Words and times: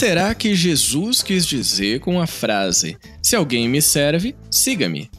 será 0.00 0.34
que 0.34 0.54
Jesus 0.54 1.22
quis 1.22 1.44
dizer 1.44 2.00
com 2.00 2.18
a 2.22 2.26
frase: 2.26 2.96
Se 3.22 3.36
alguém 3.36 3.68
me 3.68 3.82
serve, 3.82 4.34
siga-me? 4.50 5.10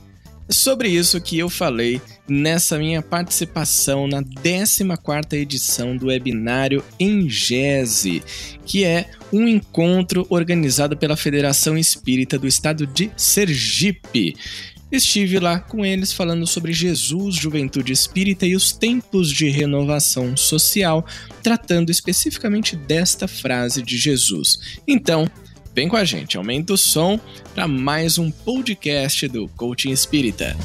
Sobre 0.49 0.89
isso 0.89 1.21
que 1.21 1.37
eu 1.37 1.49
falei 1.51 2.01
nessa 2.27 2.79
minha 2.79 2.99
participação 2.99 4.07
na 4.07 4.23
14ª 4.23 5.33
edição 5.33 5.95
do 5.95 6.07
webinário 6.07 6.83
Engese, 6.99 8.23
que 8.65 8.83
é 8.83 9.11
um 9.31 9.47
encontro 9.47 10.25
organizado 10.31 10.97
pela 10.97 11.15
Federação 11.15 11.77
Espírita 11.77 12.39
do 12.39 12.47
Estado 12.47 12.87
de 12.87 13.11
Sergipe. 13.15 14.35
Estive 14.91 15.39
lá 15.39 15.59
com 15.59 15.85
eles 15.85 16.11
falando 16.11 16.45
sobre 16.45 16.73
Jesus, 16.73 17.35
juventude 17.35 17.93
espírita 17.93 18.45
e 18.45 18.55
os 18.55 18.73
tempos 18.73 19.31
de 19.31 19.49
renovação 19.49 20.35
social, 20.35 21.05
tratando 21.41 21.89
especificamente 21.89 22.75
desta 22.75 23.27
frase 23.27 23.81
de 23.81 23.97
Jesus. 23.97 24.81
Então, 24.85 25.29
vem 25.73 25.87
com 25.87 25.95
a 25.95 26.03
gente, 26.03 26.35
aumenta 26.35 26.73
o 26.73 26.77
som 26.77 27.17
para 27.55 27.69
mais 27.69 28.17
um 28.17 28.29
podcast 28.29 29.27
do 29.29 29.47
Coaching 29.49 29.91
Espírita. 29.91 30.57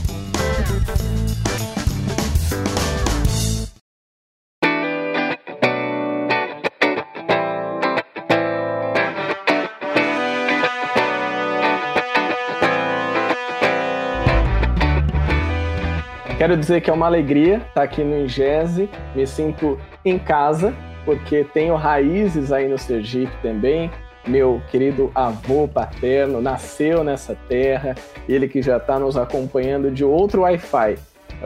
Quero 16.47 16.59
dizer 16.61 16.81
que 16.81 16.89
é 16.89 16.93
uma 16.93 17.07
alegria 17.07 17.57
estar 17.57 17.83
aqui 17.83 18.05
no 18.05 18.21
Ingese, 18.21 18.89
me 19.17 19.27
sinto 19.27 19.81
em 20.05 20.17
casa, 20.17 20.73
porque 21.05 21.43
tenho 21.43 21.75
raízes 21.75 22.53
aí 22.53 22.69
no 22.69 22.79
Sergipe 22.79 23.33
também. 23.43 23.91
Meu 24.25 24.63
querido 24.71 25.11
avô 25.13 25.66
paterno 25.66 26.41
nasceu 26.41 27.03
nessa 27.03 27.35
terra, 27.49 27.97
ele 28.29 28.47
que 28.47 28.63
já 28.63 28.77
está 28.77 28.97
nos 28.97 29.16
acompanhando 29.16 29.91
de 29.91 30.05
outro 30.05 30.43
Wi-Fi, 30.43 30.95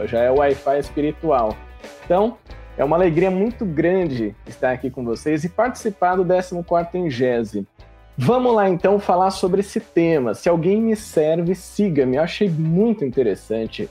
já 0.05 0.21
é 0.21 0.31
o 0.31 0.35
Wi-Fi 0.35 0.79
espiritual. 0.79 1.57
Então, 2.05 2.37
é 2.77 2.85
uma 2.85 2.97
alegria 2.97 3.31
muito 3.31 3.65
grande 3.65 4.37
estar 4.47 4.71
aqui 4.71 4.91
com 4.91 5.03
vocês 5.03 5.45
e 5.45 5.49
participar 5.49 6.17
do 6.17 6.27
14º 6.27 6.95
Ingese. 6.97 7.67
Vamos 8.19 8.55
lá 8.55 8.69
então 8.69 9.01
falar 9.01 9.31
sobre 9.31 9.61
esse 9.61 9.81
tema. 9.81 10.35
Se 10.35 10.47
alguém 10.47 10.79
me 10.79 10.95
serve, 10.95 11.55
siga-me. 11.55 12.19
Eu 12.19 12.23
achei 12.23 12.51
muito 12.51 13.03
interessante 13.03 13.89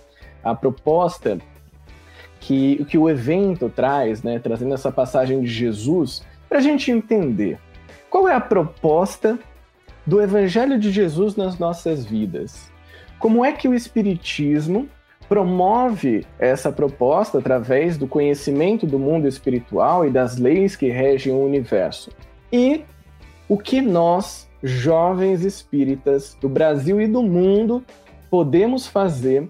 a 0.49 0.55
proposta 0.55 1.37
que, 2.39 2.85
que 2.85 2.97
o 2.97 3.09
evento 3.09 3.69
traz, 3.69 4.23
né, 4.23 4.39
trazendo 4.39 4.73
essa 4.73 4.91
passagem 4.91 5.41
de 5.41 5.47
Jesus, 5.47 6.23
para 6.47 6.59
a 6.59 6.61
gente 6.61 6.91
entender 6.91 7.59
qual 8.09 8.27
é 8.27 8.33
a 8.33 8.41
proposta 8.41 9.37
do 10.05 10.21
Evangelho 10.21 10.79
de 10.79 10.91
Jesus 10.91 11.35
nas 11.35 11.59
nossas 11.59 12.03
vidas. 12.05 12.71
Como 13.19 13.45
é 13.45 13.51
que 13.51 13.67
o 13.67 13.73
Espiritismo 13.73 14.87
promove 15.27 16.25
essa 16.39 16.71
proposta 16.71 17.37
através 17.37 17.97
do 17.97 18.07
conhecimento 18.07 18.87
do 18.87 18.97
mundo 18.97 19.27
espiritual 19.27 20.05
e 20.05 20.09
das 20.09 20.37
leis 20.37 20.75
que 20.75 20.89
regem 20.89 21.31
o 21.33 21.45
universo? 21.45 22.11
E 22.51 22.83
o 23.47 23.57
que 23.57 23.81
nós, 23.81 24.49
jovens 24.63 25.43
espíritas 25.43 26.35
do 26.41 26.49
Brasil 26.49 26.99
e 26.99 27.07
do 27.07 27.21
mundo, 27.21 27.83
podemos 28.29 28.87
fazer 28.87 29.47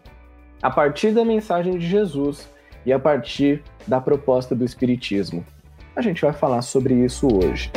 a 0.61 0.69
partir 0.69 1.11
da 1.11 1.23
mensagem 1.23 1.77
de 1.77 1.87
Jesus 1.87 2.49
e 2.85 2.91
a 2.91 2.99
partir 2.99 3.63
da 3.87 4.01
proposta 4.01 4.53
do 4.53 4.65
Espiritismo. 4.65 5.45
A 5.95 6.01
gente 6.01 6.21
vai 6.21 6.33
falar 6.33 6.61
sobre 6.61 6.93
isso 6.93 7.27
hoje. 7.27 7.71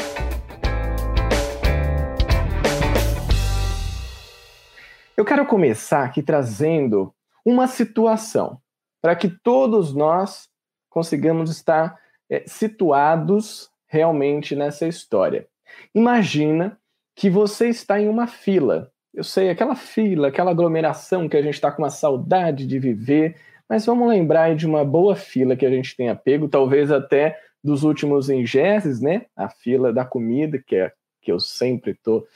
Eu 5.17 5.25
quero 5.25 5.47
começar 5.47 6.05
aqui 6.05 6.23
trazendo 6.23 7.15
uma 7.45 7.67
situação 7.67 8.61
para 9.01 9.15
que 9.15 9.29
todos 9.29 9.95
nós 9.95 10.49
consigamos 10.89 11.51
estar 11.51 11.99
é, 12.31 12.45
situados 12.47 13.71
realmente 13.87 14.57
nessa 14.57 14.87
história. 14.87 15.47
Imagina 15.95 16.79
que 17.15 17.29
você 17.29 17.69
está 17.69 18.01
em 18.01 18.09
uma 18.09 18.27
fila 18.27 18.92
eu 19.15 19.25
sei, 19.25 19.51
aquela 19.51 19.75
fila, 19.75 20.29
aquela 20.29 20.51
aglomeração 20.51 21.29
que 21.29 21.37
a 21.37 21.43
gente 21.43 21.55
está 21.55 21.71
com 21.71 21.83
uma 21.83 21.91
saudade 21.91 22.67
de 22.67 22.79
viver, 22.79 23.37
mas 23.69 23.87
vamos 23.87 24.09
lembrar 24.09 24.55
de 24.55 24.67
uma 24.67 24.85
boa 24.85 25.15
fila 25.15 25.57
que 25.57 25.67
a 25.67 25.71
gente 25.71 25.97
tem 25.97 26.09
apego, 26.09 26.49
talvez 26.49 26.91
até 26.91 27.39
dos 27.63 27.85
últimos 27.85 28.29
engeses, 28.29 29.01
né? 29.01 29.27
A 29.37 29.49
fila 29.49 29.93
da 29.93 30.05
comida, 30.05 30.59
que 30.59 30.77
é 30.77 30.93
que 31.21 31.31
eu 31.31 31.39
sempre 31.39 31.93
estou 31.93 32.27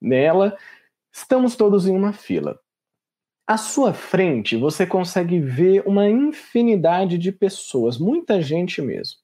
nela. 0.00 0.56
Estamos 1.12 1.56
todos 1.56 1.86
em 1.86 1.94
uma 1.94 2.12
fila. 2.12 2.58
À 3.46 3.56
sua 3.56 3.92
frente, 3.92 4.56
você 4.56 4.86
consegue 4.86 5.38
ver 5.38 5.82
uma 5.86 6.08
infinidade 6.08 7.18
de 7.18 7.30
pessoas, 7.30 7.98
muita 7.98 8.40
gente 8.40 8.80
mesmo. 8.80 9.18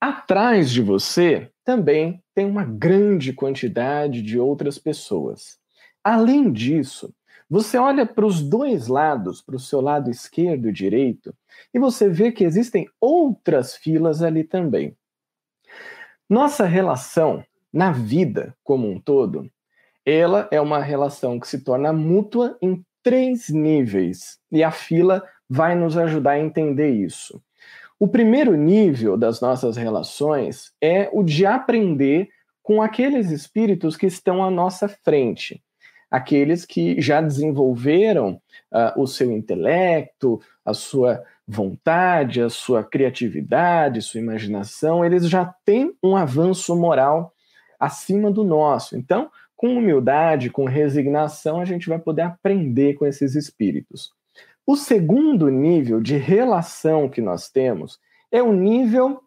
Atrás 0.00 0.70
de 0.70 0.80
você 0.80 1.50
também 1.64 2.22
tem 2.34 2.46
uma 2.46 2.64
grande 2.64 3.32
quantidade 3.32 4.22
de 4.22 4.38
outras 4.38 4.78
pessoas. 4.78 5.59
Além 6.02 6.50
disso, 6.50 7.14
você 7.48 7.76
olha 7.76 8.06
para 8.06 8.24
os 8.24 8.40
dois 8.40 8.86
lados, 8.86 9.42
para 9.42 9.56
o 9.56 9.60
seu 9.60 9.80
lado 9.80 10.08
esquerdo 10.08 10.68
e 10.68 10.72
direito, 10.72 11.34
e 11.74 11.78
você 11.78 12.08
vê 12.08 12.32
que 12.32 12.44
existem 12.44 12.88
outras 13.00 13.74
filas 13.74 14.22
ali 14.22 14.44
também. 14.44 14.96
Nossa 16.28 16.64
relação 16.64 17.44
na 17.72 17.90
vida 17.90 18.56
como 18.62 18.88
um 18.88 19.00
todo, 19.00 19.50
ela 20.06 20.48
é 20.50 20.60
uma 20.60 20.80
relação 20.80 21.38
que 21.38 21.48
se 21.48 21.62
torna 21.62 21.92
mútua 21.92 22.56
em 22.62 22.84
três 23.02 23.50
níveis, 23.50 24.38
e 24.50 24.62
a 24.62 24.70
fila 24.70 25.22
vai 25.48 25.74
nos 25.74 25.98
ajudar 25.98 26.32
a 26.32 26.40
entender 26.40 26.90
isso. 26.90 27.42
O 27.98 28.08
primeiro 28.08 28.56
nível 28.56 29.18
das 29.18 29.40
nossas 29.40 29.76
relações 29.76 30.72
é 30.80 31.10
o 31.12 31.22
de 31.22 31.44
aprender 31.44 32.28
com 32.62 32.80
aqueles 32.80 33.30
espíritos 33.30 33.96
que 33.96 34.06
estão 34.06 34.42
à 34.42 34.50
nossa 34.50 34.88
frente 34.88 35.62
aqueles 36.10 36.64
que 36.64 37.00
já 37.00 37.20
desenvolveram 37.20 38.40
uh, 38.72 39.00
o 39.00 39.06
seu 39.06 39.30
intelecto, 39.30 40.40
a 40.64 40.74
sua 40.74 41.22
vontade, 41.46 42.42
a 42.42 42.48
sua 42.48 42.82
criatividade, 42.82 44.02
sua 44.02 44.20
imaginação, 44.20 45.04
eles 45.04 45.28
já 45.28 45.44
têm 45.64 45.92
um 46.02 46.16
avanço 46.16 46.74
moral 46.74 47.32
acima 47.78 48.30
do 48.30 48.44
nosso. 48.44 48.96
Então, 48.96 49.30
com 49.56 49.76
humildade, 49.76 50.50
com 50.50 50.64
resignação, 50.64 51.60
a 51.60 51.64
gente 51.64 51.88
vai 51.88 51.98
poder 51.98 52.22
aprender 52.22 52.94
com 52.94 53.06
esses 53.06 53.34
espíritos. 53.34 54.12
O 54.66 54.76
segundo 54.76 55.48
nível 55.48 56.00
de 56.00 56.16
relação 56.16 57.08
que 57.08 57.20
nós 57.20 57.50
temos 57.50 57.98
é 58.30 58.42
o 58.42 58.52
nível 58.52 59.20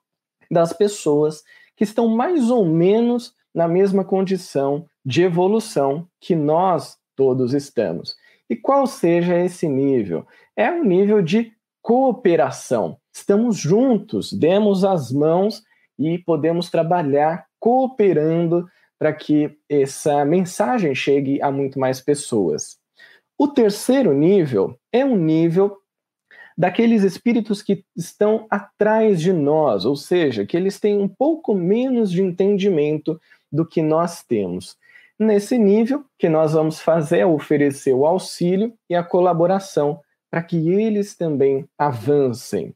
das 0.50 0.72
pessoas 0.74 1.44
que 1.76 1.84
estão 1.84 2.08
mais 2.08 2.50
ou 2.50 2.66
menos 2.66 3.34
na 3.54 3.68
mesma 3.68 4.04
condição 4.04 4.88
de 5.06 5.24
evolução 5.24 6.08
que 6.20 6.36
nós 6.36 6.98
todos 7.16 7.54
estamos. 7.54 8.16
E 8.50 8.56
qual 8.56 8.88
seja 8.88 9.38
esse 9.38 9.68
nível? 9.68 10.26
É 10.56 10.72
um 10.72 10.84
nível 10.84 11.22
de 11.22 11.52
cooperação. 11.82 12.98
Estamos 13.14 13.58
juntos, 13.58 14.32
demos 14.32 14.84
as 14.84 15.12
mãos 15.12 15.64
e 16.00 16.18
podemos 16.18 16.70
trabalhar 16.70 17.46
cooperando 17.60 18.68
para 18.98 19.14
que 19.14 19.58
essa 19.70 20.24
mensagem 20.24 20.96
chegue 20.96 21.42
a 21.42 21.52
muito 21.52 21.80
mais 21.80 22.00
pessoas. 22.00 22.78
O 23.38 23.48
terceiro 23.48 24.14
nível 24.14 24.78
é 24.92 25.04
um 25.04 25.18
nível 25.18 25.78
daqueles 26.58 27.04
espíritos 27.04 27.62
que 27.62 27.84
estão 27.96 28.46
atrás 28.50 29.20
de 29.20 29.34
nós, 29.34 29.86
ou 29.86 29.96
seja, 29.96 30.46
que 30.46 30.56
eles 30.56 30.80
têm 30.80 30.98
um 30.98 31.08
pouco 31.08 31.54
menos 31.54 32.12
de 32.12 32.22
entendimento 32.22 33.20
do 33.52 33.66
que 33.66 33.82
nós 33.82 34.24
temos. 34.24 34.78
Nesse 35.24 35.58
nível, 35.58 36.04
que 36.20 36.28
nós 36.28 36.52
vamos 36.52 36.82
fazer 36.82 37.20
é 37.20 37.26
oferecer 37.26 37.94
o 37.94 38.06
auxílio 38.06 38.74
e 38.90 38.96
a 38.96 39.02
colaboração 39.02 40.02
para 40.30 40.44
que 40.44 40.70
eles 40.70 41.16
também 41.16 41.66
avancem. 41.78 42.76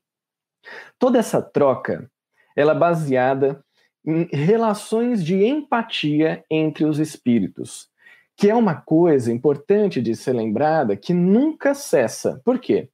Toda 0.98 1.20
essa 1.20 1.42
troca, 1.42 2.10
ela 2.56 2.72
é 2.72 2.78
baseada 2.78 3.62
em 4.06 4.30
relações 4.32 5.26
de 5.26 5.44
empatia 5.44 6.46
entre 6.50 6.86
os 6.86 7.00
espíritos, 7.00 7.90
que 8.38 8.50
é 8.50 8.56
uma 8.56 8.76
coisa 8.76 9.30
importante 9.30 10.02
de 10.02 10.16
ser 10.16 10.32
lembrada 10.32 10.96
que 10.96 11.14
nunca 11.14 11.74
cessa. 11.76 12.42
Por 12.46 12.60
quê? 12.60 12.88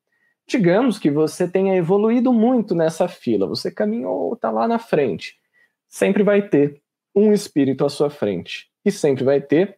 Digamos 0.48 0.98
que 0.98 1.12
você 1.12 1.48
tenha 1.48 1.76
evoluído 1.76 2.34
muito 2.34 2.74
nessa 2.74 3.08
fila, 3.08 3.46
você 3.46 3.70
caminhou, 3.70 4.34
está 4.34 4.50
lá 4.50 4.68
na 4.68 4.80
frente. 4.80 5.36
Sempre 5.88 6.24
vai 6.24 6.42
ter 6.42 6.82
um 7.16 7.32
espírito 7.32 7.86
à 7.86 7.90
sua 7.90 8.10
frente. 8.10 8.73
E 8.86 8.92
sempre 8.92 9.24
vai 9.24 9.42
ter 9.42 9.78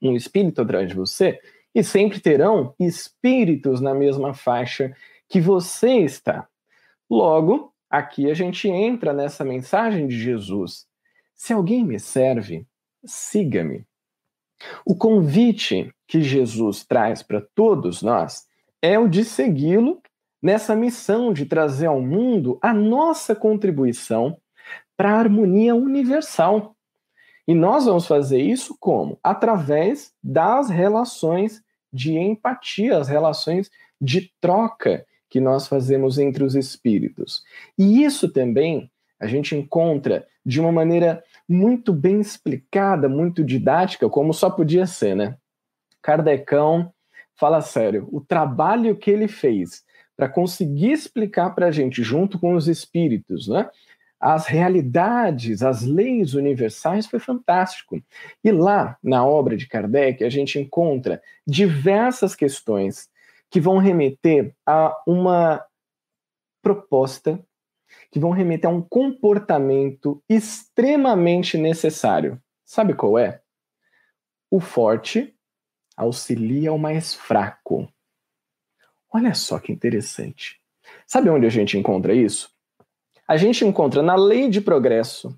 um 0.00 0.14
espírito 0.16 0.62
atrás 0.62 0.88
de 0.88 0.94
você. 0.94 1.40
E 1.74 1.82
sempre 1.82 2.20
terão 2.20 2.74
espíritos 2.78 3.80
na 3.80 3.94
mesma 3.94 4.34
faixa 4.34 4.94
que 5.28 5.40
você 5.40 5.98
está. 5.98 6.46
Logo, 7.08 7.72
aqui 7.88 8.30
a 8.30 8.34
gente 8.34 8.68
entra 8.68 9.12
nessa 9.12 9.44
mensagem 9.44 10.06
de 10.06 10.18
Jesus. 10.18 10.86
Se 11.34 11.52
alguém 11.52 11.84
me 11.84 11.98
serve, 11.98 12.66
siga-me. 13.04 13.86
O 14.84 14.94
convite 14.94 15.92
que 16.06 16.22
Jesus 16.22 16.84
traz 16.84 17.22
para 17.22 17.40
todos 17.54 18.02
nós 18.02 18.46
é 18.80 18.98
o 18.98 19.08
de 19.08 19.24
segui-lo 19.24 20.00
nessa 20.42 20.74
missão 20.74 21.32
de 21.32 21.46
trazer 21.46 21.86
ao 21.86 22.00
mundo 22.00 22.58
a 22.60 22.72
nossa 22.74 23.34
contribuição 23.34 24.36
para 24.96 25.12
a 25.12 25.18
harmonia 25.18 25.74
universal. 25.74 26.76
E 27.46 27.54
nós 27.54 27.86
vamos 27.86 28.06
fazer 28.06 28.40
isso 28.40 28.76
como? 28.78 29.18
Através 29.22 30.12
das 30.22 30.70
relações 30.70 31.62
de 31.92 32.16
empatia, 32.16 32.98
as 32.98 33.08
relações 33.08 33.70
de 34.00 34.32
troca 34.40 35.04
que 35.28 35.40
nós 35.40 35.66
fazemos 35.66 36.18
entre 36.18 36.44
os 36.44 36.54
espíritos. 36.54 37.42
E 37.78 38.04
isso 38.04 38.30
também 38.30 38.90
a 39.18 39.26
gente 39.26 39.56
encontra 39.56 40.26
de 40.44 40.60
uma 40.60 40.72
maneira 40.72 41.22
muito 41.48 41.92
bem 41.92 42.20
explicada, 42.20 43.08
muito 43.08 43.44
didática, 43.44 44.08
como 44.08 44.34
só 44.34 44.50
podia 44.50 44.86
ser, 44.86 45.14
né? 45.14 45.36
Kardecão, 46.02 46.92
fala 47.34 47.60
sério, 47.60 48.08
o 48.10 48.20
trabalho 48.20 48.96
que 48.96 49.10
ele 49.10 49.28
fez 49.28 49.84
para 50.16 50.28
conseguir 50.28 50.92
explicar 50.92 51.50
para 51.50 51.66
a 51.66 51.70
gente, 51.70 52.02
junto 52.02 52.38
com 52.38 52.54
os 52.54 52.68
espíritos, 52.68 53.48
né? 53.48 53.68
As 54.22 54.46
realidades, 54.46 55.64
as 55.64 55.82
leis 55.82 56.34
universais 56.34 57.08
foi 57.08 57.18
fantástico. 57.18 58.00
E 58.44 58.52
lá, 58.52 58.96
na 59.02 59.26
obra 59.26 59.56
de 59.56 59.66
Kardec, 59.66 60.22
a 60.22 60.30
gente 60.30 60.60
encontra 60.60 61.20
diversas 61.44 62.36
questões 62.36 63.10
que 63.50 63.60
vão 63.60 63.78
remeter 63.78 64.54
a 64.64 64.96
uma 65.08 65.66
proposta, 66.62 67.44
que 68.12 68.20
vão 68.20 68.30
remeter 68.30 68.70
a 68.70 68.72
um 68.72 68.80
comportamento 68.80 70.22
extremamente 70.28 71.58
necessário. 71.58 72.40
Sabe 72.64 72.94
qual 72.94 73.18
é? 73.18 73.42
O 74.48 74.60
forte 74.60 75.34
auxilia 75.96 76.72
o 76.72 76.78
mais 76.78 77.12
fraco. 77.12 77.92
Olha 79.12 79.34
só 79.34 79.58
que 79.58 79.72
interessante. 79.72 80.60
Sabe 81.08 81.28
onde 81.28 81.44
a 81.44 81.50
gente 81.50 81.76
encontra 81.76 82.14
isso? 82.14 82.52
A 83.32 83.38
gente 83.38 83.64
encontra 83.64 84.02
na 84.02 84.14
lei 84.14 84.46
de 84.50 84.60
progresso, 84.60 85.34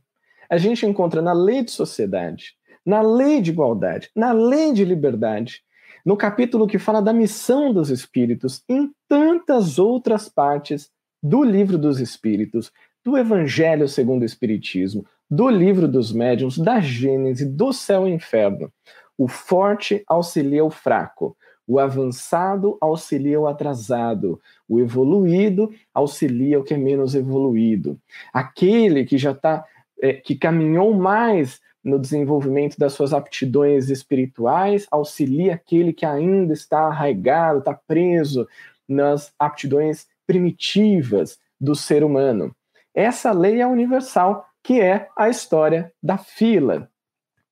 a 0.51 0.57
gente 0.57 0.85
encontra 0.85 1.23
na 1.23 1.33
lei 1.33 1.63
de 1.63 1.71
sociedade, 1.71 2.57
na 2.85 3.01
lei 3.01 3.41
de 3.41 3.53
igualdade, 3.53 4.11
na 4.17 4.33
lei 4.33 4.73
de 4.73 4.85
liberdade, 4.85 5.63
no 6.05 6.17
capítulo 6.17 6.67
que 6.67 6.77
fala 6.77 7.01
da 7.01 7.13
missão 7.13 7.73
dos 7.73 7.91
espíritos, 7.91 8.65
em 8.69 8.91
tantas 9.09 9.79
outras 9.79 10.29
partes 10.29 10.91
do 11.23 11.45
livro 11.45 11.79
dos 11.79 12.01
espíritos, 12.01 12.73
do 13.05 13.17
Evangelho 13.17 13.87
segundo 13.87 14.23
o 14.23 14.27
Espiritismo, 14.27 15.07
do 15.31 15.49
livro 15.49 15.87
dos 15.87 16.11
médiuns, 16.11 16.59
da 16.59 16.81
Gênese, 16.81 17.47
do 17.47 17.73
céu 17.73 18.09
e 18.09 18.13
inferno. 18.13 18.73
O 19.17 19.29
forte 19.29 20.03
auxilia 20.09 20.65
o 20.65 20.71
fraco, 20.71 21.37
o 21.67 21.79
avançado 21.79 22.77
auxilia 22.81 23.41
o 23.41 23.47
atrasado, 23.47 24.41
o 24.69 24.81
evoluído 24.81 25.73
auxilia 25.93 26.61
o 26.61 26.65
que 26.65 26.75
é 26.75 26.77
menos 26.77 27.15
evoluído. 27.15 27.99
Aquele 28.33 29.05
que 29.05 29.17
já 29.17 29.33
está, 29.33 29.65
é, 30.01 30.15
que 30.15 30.37
caminhou 30.37 30.93
mais 30.93 31.61
no 31.83 31.99
desenvolvimento 31.99 32.79
das 32.79 32.95
suas 32.95 33.13
aptidões 33.13 33.91
espirituais, 33.91 34.87
auxilia 34.91 35.55
aquele 35.55 35.93
que 35.93 36.07
ainda 36.07 36.53
está 36.53 36.87
arraigado, 36.87 37.59
está 37.59 37.75
preso 37.75 38.49
nas 38.89 39.33
aptidões 39.39 40.07
primitivas 40.27 41.39
do 41.61 41.75
ser 41.75 42.03
humano. 42.03 42.55
Essa 42.95 43.33
lei 43.33 43.61
é 43.61 43.67
universal, 43.67 44.47
que 44.63 44.81
é 44.81 45.09
a 45.17 45.29
história 45.29 45.93
da 46.03 46.17
fila. 46.17 46.89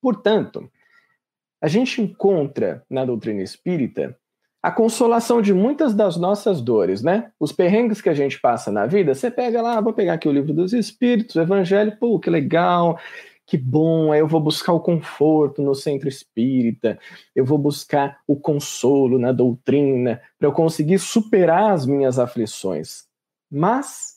Portanto, 0.01 0.71
a 1.63 1.69
gente 1.69 2.03
encontra 2.03 2.85
na 2.91 3.05
doutrina 3.05 3.41
espírita 3.41 4.19
a 4.61 4.71
consolação 4.71 5.41
de 5.41 5.55
muitas 5.55 5.95
das 5.95 6.17
nossas 6.17 6.61
dores, 6.61 7.03
né? 7.03 7.31
Os 7.39 7.53
perrengues 7.53 8.01
que 8.01 8.09
a 8.09 8.15
gente 8.15 8.41
passa 8.41 8.71
na 8.71 8.85
vida, 8.85 9.15
você 9.15 9.31
pega 9.31 9.63
lá, 9.63 9.81
vou 9.81 9.93
pegar 9.93 10.15
aqui 10.15 10.29
o 10.29 10.33
livro 10.33 10.53
dos 10.53 10.73
Espíritos, 10.73 11.37
o 11.37 11.41
Evangelho, 11.41 11.97
pô, 11.99 12.19
que 12.19 12.29
legal, 12.29 12.99
que 13.47 13.57
bom, 13.57 14.13
aí 14.13 14.21
eu 14.21 14.27
vou 14.27 14.41
buscar 14.41 14.73
o 14.73 14.81
conforto 14.81 15.63
no 15.63 15.75
centro 15.75 16.09
espírita, 16.09 16.99
eu 17.35 17.45
vou 17.45 17.59
buscar 17.59 18.19
o 18.27 18.37
consolo 18.37 19.19
na 19.19 19.31
doutrina, 19.33 20.21
para 20.39 20.49
eu 20.49 20.53
conseguir 20.53 20.99
superar 20.99 21.73
as 21.73 21.87
minhas 21.87 22.19
aflições. 22.19 23.05
Mas, 23.51 24.17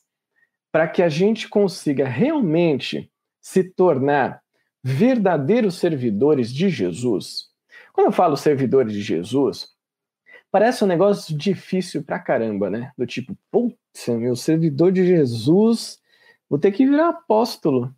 para 0.71 0.88
que 0.88 1.01
a 1.01 1.09
gente 1.09 1.48
consiga 1.48 2.07
realmente 2.07 3.12
se 3.41 3.63
tornar 3.63 4.41
verdadeiros 4.87 5.79
servidores 5.79 6.53
de 6.53 6.69
Jesus. 6.69 7.49
Quando 7.91 8.05
eu 8.05 8.11
falo 8.11 8.37
servidores 8.37 8.93
de 8.93 9.01
Jesus, 9.01 9.69
parece 10.51 10.83
um 10.83 10.87
negócio 10.87 11.35
difícil 11.35 12.03
pra 12.03 12.19
caramba, 12.19 12.69
né? 12.69 12.91
Do 12.95 13.03
tipo, 13.07 13.35
putz, 13.49 14.07
meu 14.09 14.35
servidor 14.35 14.91
de 14.91 15.03
Jesus, 15.03 15.97
vou 16.47 16.59
ter 16.59 16.71
que 16.71 16.85
virar 16.85 17.09
apóstolo. 17.09 17.91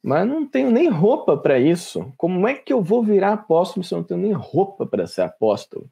Mas 0.00 0.24
não 0.24 0.46
tenho 0.46 0.70
nem 0.70 0.88
roupa 0.88 1.36
para 1.36 1.58
isso. 1.58 2.12
Como 2.16 2.46
é 2.46 2.54
que 2.54 2.72
eu 2.72 2.80
vou 2.80 3.02
virar 3.02 3.32
apóstolo 3.32 3.82
se 3.82 3.92
eu 3.92 3.98
não 3.98 4.04
tenho 4.04 4.20
nem 4.20 4.32
roupa 4.32 4.86
para 4.86 5.08
ser 5.08 5.22
apóstolo? 5.22 5.90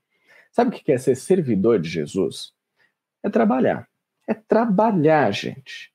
Sabe 0.52 0.70
o 0.70 0.80
que 0.80 0.92
é 0.92 0.98
ser 0.98 1.16
servidor 1.16 1.80
de 1.80 1.88
Jesus? 1.88 2.52
É 3.20 3.28
trabalhar. 3.28 3.88
É 4.28 4.34
trabalhar, 4.34 5.32
gente. 5.32 5.92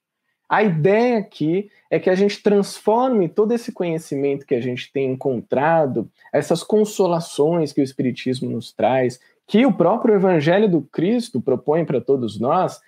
A 0.47 0.63
ideia 0.63 1.17
aqui 1.17 1.71
é 1.89 1.99
que 1.99 2.09
a 2.09 2.15
gente 2.15 2.41
transforme 2.41 3.27
todo 3.27 3.51
esse 3.51 3.71
conhecimento 3.71 4.45
que 4.45 4.53
a 4.53 4.61
gente 4.61 4.91
tem 4.91 5.11
encontrado, 5.11 6.09
essas 6.31 6.61
consolações 6.61 7.73
que 7.73 7.81
o 7.81 7.83
Espiritismo 7.83 8.49
nos 8.49 8.71
traz, 8.71 9.19
que 9.47 9.65
o 9.65 9.73
próprio 9.73 10.15
Evangelho 10.15 10.69
do 10.69 10.81
Cristo 10.81 11.41
propõe 11.41 11.83
para 11.83 11.99
todos 11.99 12.39
nós, 12.39 12.79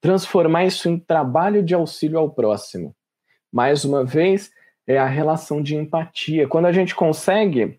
transformar 0.00 0.64
isso 0.64 0.88
em 0.88 0.98
trabalho 0.98 1.62
de 1.62 1.74
auxílio 1.74 2.18
ao 2.18 2.30
próximo. 2.30 2.94
Mais 3.52 3.84
uma 3.84 4.04
vez, 4.04 4.50
é 4.86 4.98
a 4.98 5.06
relação 5.06 5.62
de 5.62 5.76
empatia. 5.76 6.48
Quando 6.48 6.66
a 6.66 6.72
gente 6.72 6.94
consegue 6.94 7.78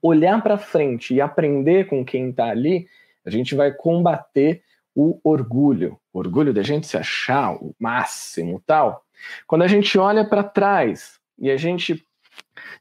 olhar 0.00 0.40
para 0.42 0.58
frente 0.58 1.14
e 1.14 1.20
aprender 1.20 1.86
com 1.86 2.04
quem 2.04 2.30
está 2.30 2.50
ali, 2.50 2.86
a 3.24 3.30
gente 3.30 3.54
vai 3.54 3.72
combater 3.72 4.62
o 4.94 5.18
orgulho, 5.24 5.98
orgulho 6.18 6.52
da 6.52 6.62
gente 6.62 6.86
se 6.86 6.96
achar 6.96 7.54
o 7.54 7.74
máximo, 7.78 8.62
tal. 8.66 9.04
Quando 9.46 9.62
a 9.62 9.68
gente 9.68 9.98
olha 9.98 10.24
para 10.24 10.42
trás 10.42 11.18
e 11.38 11.50
a 11.50 11.56
gente 11.56 12.04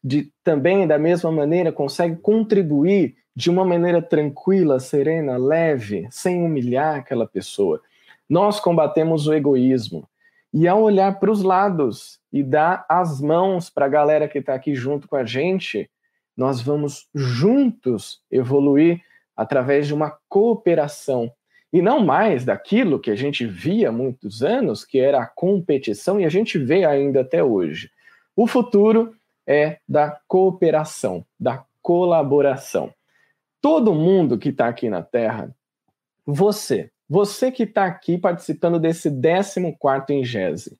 de, 0.04 0.32
também 0.44 0.88
da 0.88 0.98
mesma 0.98 1.32
maneira 1.32 1.72
consegue 1.72 2.18
contribuir 2.18 3.16
de 3.36 3.50
uma 3.50 3.64
maneira 3.64 4.02
tranquila, 4.02 4.80
serena, 4.80 5.38
leve, 5.38 6.08
sem 6.10 6.44
humilhar 6.44 6.96
aquela 6.96 7.28
pessoa, 7.28 7.82
nós 8.28 8.60
combatemos 8.60 9.28
o 9.28 9.34
egoísmo. 9.34 10.08
E 10.54 10.68
ao 10.68 10.82
olhar 10.82 11.20
para 11.20 11.32
os 11.32 11.44
lados 11.44 12.20
e 12.32 12.42
dar 12.42 12.86
as 12.90 13.22
mãos 13.22 13.70
para 13.70 13.86
a 13.86 13.90
galera 13.90 14.28
que 14.28 14.40
está 14.40 14.56
aqui 14.56 14.74
junto 14.74 15.08
com 15.08 15.16
a 15.16 15.24
gente, 15.24 15.90
nós 16.36 16.62
vamos 16.62 17.08
juntos 17.14 18.22
evoluir 18.32 19.02
através 19.36 19.86
de 19.86 19.94
uma 19.94 20.18
cooperação 20.28 21.32
e 21.72 21.82
não 21.82 22.00
mais 22.00 22.46
daquilo 22.46 23.00
que 23.00 23.12
a 23.12 23.16
gente 23.16 23.46
via 23.46 23.90
há 23.90 23.92
muitos 23.92 24.42
anos, 24.44 24.86
que 24.86 25.00
era 25.00 25.22
a 25.22 25.26
competição, 25.28 26.20
e 26.20 26.26
a 26.26 26.30
gente 26.30 26.58
vê 26.58 26.86
ainda 26.86 27.22
até 27.22 27.44
hoje. 27.44 27.92
O 28.36 28.48
futuro 28.48 29.16
é 29.46 29.80
da 29.88 30.20
cooperação, 30.28 31.26
da 31.40 31.66
colaboração. 31.82 32.94
Todo 33.62 33.94
mundo 33.94 34.38
que 34.38 34.50
está 34.50 34.68
aqui 34.68 34.90
na 34.90 35.02
Terra, 35.02 35.54
você, 36.26 36.92
você 37.10 37.52
que 37.52 37.64
está 37.64 37.86
aqui 37.86 38.18
participando 38.18 38.80
desse 38.80 39.10
14 39.10 40.14
Ingese, 40.14 40.78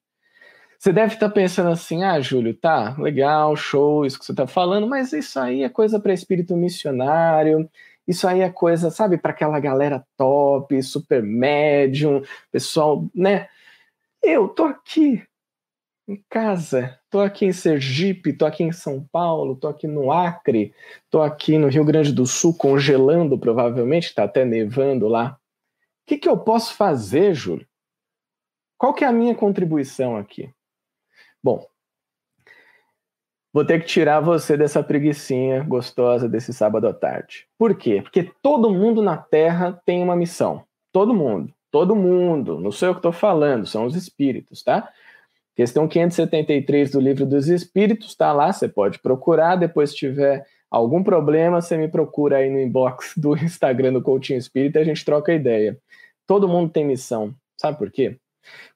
você 0.78 0.94
deve 0.94 1.16
estar 1.16 1.30
tá 1.30 1.34
pensando 1.34 1.70
assim: 1.70 2.04
ah, 2.04 2.20
Júlio, 2.20 2.54
tá, 2.54 2.96
legal, 3.00 3.56
show, 3.56 4.06
isso 4.06 4.20
que 4.20 4.26
você 4.26 4.32
está 4.32 4.46
falando, 4.46 4.88
mas 4.88 5.12
isso 5.12 5.40
aí 5.40 5.64
é 5.64 5.70
coisa 5.70 6.00
para 6.00 6.14
espírito 6.14 6.56
missionário, 6.56 7.70
isso 8.08 8.28
aí 8.28 8.42
é 8.42 8.50
coisa, 8.50 8.90
sabe, 8.90 9.18
para 9.18 9.32
aquela 9.32 9.60
galera 9.60 10.06
top, 10.16 10.82
super 10.82 11.22
médium, 11.22 12.24
pessoal, 12.52 13.06
né? 13.14 13.50
Eu 14.24 14.48
tô 14.48 14.64
aqui 14.64 15.24
em 16.08 16.24
casa, 16.30 16.98
tô 17.10 17.20
aqui 17.20 17.46
em 17.46 17.52
Sergipe, 17.52 18.32
tô 18.32 18.46
aqui 18.46 18.64
em 18.64 18.72
São 18.72 19.06
Paulo, 19.12 19.58
tô 19.58 19.68
aqui 19.68 19.88
no 19.88 20.12
Acre, 20.12 20.74
tô 21.10 21.22
aqui 21.22 21.58
no 21.58 21.68
Rio 21.68 21.84
Grande 21.84 22.14
do 22.14 22.26
Sul, 22.26 22.56
congelando 22.56 23.38
provavelmente, 23.38 24.16
tá 24.16 24.24
até 24.24 24.46
nevando 24.46 25.08
lá. 25.08 25.34
O 25.34 25.38
que, 26.08 26.18
que 26.18 26.30
eu 26.30 26.38
posso 26.38 26.74
fazer, 26.76 27.34
Júlio? 27.34 27.68
Qual 28.78 28.94
que 28.94 29.04
é 29.04 29.08
a 29.08 29.12
minha 29.12 29.36
contribuição 29.36 30.16
aqui? 30.16 30.50
Bom, 31.44 31.68
Vou 33.54 33.66
ter 33.66 33.80
que 33.80 33.88
tirar 33.88 34.20
você 34.20 34.56
dessa 34.58 34.84
preguiçinha 34.84 35.64
gostosa 35.64 36.28
desse 36.28 36.54
sábado 36.54 36.88
à 36.88 36.94
tarde. 36.94 37.48
Por 37.58 37.76
quê? 37.76 38.02
Porque 38.02 38.32
todo 38.42 38.74
mundo 38.74 39.02
na 39.02 39.18
Terra 39.18 39.82
tem 39.86 40.04
uma 40.04 40.16
missão. 40.16 40.64
Todo 40.92 41.14
mundo. 41.14 41.54
Todo 41.72 41.96
mundo. 41.96 42.60
Não 42.60 42.72
sei 42.72 42.90
o 42.90 42.94
que 42.94 43.00
estou 43.00 43.12
falando, 43.12 43.66
são 43.66 43.86
os 43.86 43.96
espíritos, 43.96 44.64
tá? 44.64 44.90
Questão 45.56 45.88
573 45.88 46.92
do 46.92 47.00
Livro 47.00 47.26
dos 47.26 47.48
Espíritos, 47.48 48.10
está 48.10 48.32
lá, 48.32 48.54
você 48.54 48.68
pode 48.68 49.00
procurar. 49.00 49.56
Depois, 49.56 49.90
se 49.90 49.96
tiver 49.96 50.46
algum 50.70 51.02
problema, 51.02 51.62
você 51.62 51.76
me 51.76 51.88
procura 51.88 52.38
aí 52.38 52.50
no 52.50 52.60
inbox 52.60 53.14
do 53.18 53.36
Instagram 53.36 53.94
do 53.94 54.02
Coaching 54.02 54.36
Espírita 54.36 54.78
e 54.78 54.82
a 54.84 54.86
gente 54.86 55.04
troca 55.04 55.34
ideia. 55.34 55.78
Todo 56.28 56.48
mundo 56.48 56.72
tem 56.72 56.86
missão. 56.86 57.34
Sabe 57.58 57.78
por 57.78 57.90
quê? 57.90 58.18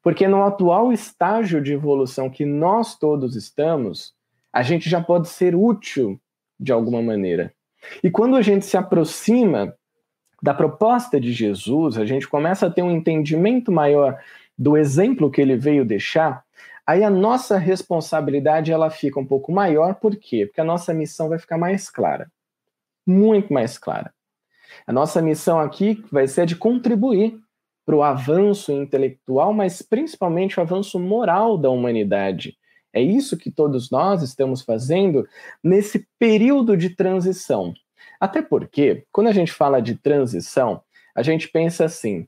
Porque 0.02 0.28
no 0.28 0.44
atual 0.44 0.92
estágio 0.92 1.62
de 1.62 1.74
evolução 1.74 2.30
que 2.30 2.46
nós 2.46 2.98
todos 2.98 3.36
estamos, 3.36 4.14
a 4.54 4.62
gente 4.62 4.90
já 4.90 5.02
pode 5.02 5.30
ser 5.30 5.56
útil 5.56 6.20
de 6.60 6.72
alguma 6.72 7.02
maneira. 7.02 7.54
E 8.04 8.12
quando 8.12 8.36
a 8.36 8.42
gente 8.42 8.66
se 8.66 8.78
aproxima 8.78 9.76
da 10.42 10.54
proposta 10.54 11.20
de 11.20 11.32
Jesus, 11.32 11.98
a 11.98 12.06
gente 12.06 12.28
começa 12.28 12.68
a 12.68 12.70
ter 12.70 12.82
um 12.82 12.92
entendimento 12.92 13.72
maior 13.72 14.20
do 14.58 14.78
exemplo 14.78 15.32
que 15.32 15.42
ele 15.42 15.56
veio 15.56 15.86
deixar, 15.86 16.44
aí 16.86 17.04
a 17.04 17.10
nossa 17.10 17.58
responsabilidade 17.58 18.72
ela 18.72 18.90
fica 18.90 19.20
um 19.20 19.26
pouco 19.26 19.52
maior, 19.52 19.96
por 19.96 20.16
quê? 20.16 20.46
Porque 20.46 20.62
a 20.62 20.66
nossa 20.66 20.94
missão 20.94 21.30
vai 21.30 21.40
ficar 21.40 21.58
mais 21.58 21.90
clara. 21.90 22.32
Muito 23.06 23.52
mais 23.54 23.78
clara. 23.78 24.14
A 24.86 24.94
nossa 24.94 25.22
missão 25.22 25.60
aqui 25.60 26.04
vai 26.12 26.28
ser 26.28 26.46
de 26.46 26.56
contribuir 26.56 27.40
para 27.86 27.96
o 27.96 28.04
avanço 28.04 28.72
intelectual, 28.72 29.54
mas 29.54 29.82
principalmente 29.82 30.60
o 30.60 30.62
avanço 30.62 31.00
moral 31.00 31.58
da 31.58 31.70
humanidade. 31.70 32.58
É 32.94 33.02
isso 33.02 33.38
que 33.38 33.52
todos 33.52 33.90
nós 33.90 34.22
estamos 34.22 34.62
fazendo 34.62 35.28
nesse 35.64 36.08
período 36.20 36.76
de 36.76 36.90
transição. 36.90 37.74
Até 38.20 38.42
porque, 38.42 39.06
quando 39.12 39.28
a 39.28 39.32
gente 39.32 39.52
fala 39.52 39.82
de 39.82 39.96
transição, 39.96 40.82
a 41.16 41.24
gente 41.24 41.48
pensa 41.48 41.86
assim: 41.86 42.28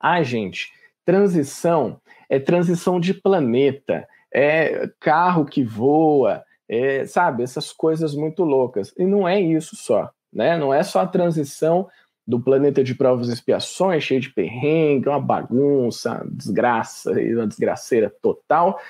ah, 0.00 0.22
gente, 0.22 0.70
transição 1.04 2.00
é 2.28 2.38
transição 2.38 2.98
de 2.98 3.12
planeta, 3.12 4.08
é 4.32 4.88
carro 4.98 5.44
que 5.44 5.62
voa, 5.62 6.42
é, 6.68 7.04
sabe, 7.04 7.42
essas 7.42 7.72
coisas 7.72 8.14
muito 8.14 8.42
loucas. 8.42 8.92
E 8.98 9.04
não 9.04 9.28
é 9.28 9.40
isso 9.40 9.76
só, 9.76 10.10
né? 10.32 10.56
Não 10.56 10.72
é 10.72 10.82
só 10.82 11.00
a 11.00 11.06
transição 11.06 11.88
do 12.26 12.40
planeta 12.40 12.82
de 12.82 12.94
provas 12.94 13.28
e 13.28 13.32
expiações, 13.32 14.04
cheio 14.04 14.20
de 14.20 14.30
perrengue, 14.30 15.08
uma 15.08 15.20
bagunça, 15.20 16.24
desgraça 16.30 17.20
e 17.20 17.34
uma 17.34 17.46
desgraceira 17.46 18.10
total, 18.22 18.80